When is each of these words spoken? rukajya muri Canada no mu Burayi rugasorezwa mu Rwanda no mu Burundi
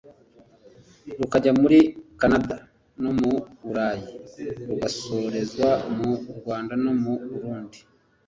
rukajya 1.19 1.51
muri 1.61 1.79
Canada 2.19 2.55
no 3.03 3.11
mu 3.19 3.33
Burayi 3.65 4.05
rugasorezwa 4.67 5.69
mu 5.95 6.11
Rwanda 6.39 6.73
no 6.83 6.91
mu 7.01 7.13
Burundi 7.29 7.79